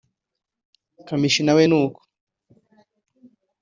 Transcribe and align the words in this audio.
Kamichi 1.07 1.41
na 1.43 1.53
we 1.57 1.63
n’uko 1.69 1.99